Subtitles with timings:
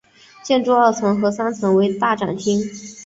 [0.43, 2.59] 建筑二层和三层为大展厅。